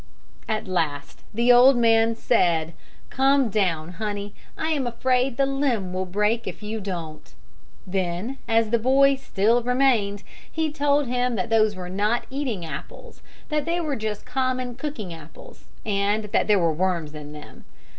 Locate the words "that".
11.35-11.51, 13.49-13.65, 16.31-16.47